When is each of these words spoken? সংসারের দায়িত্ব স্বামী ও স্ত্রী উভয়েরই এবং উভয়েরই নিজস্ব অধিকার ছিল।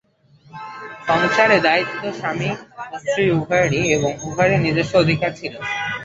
সংসারের 1.07 1.61
দায়িত্ব 1.67 2.01
স্বামী 2.19 2.49
ও 2.83 2.95
স্ত্রী 3.01 3.23
উভয়েরই 3.37 3.83
এবং 3.95 4.11
উভয়েরই 4.27 4.59
নিজস্ব 4.65 4.93
অধিকার 5.03 5.31
ছিল। 5.39 5.53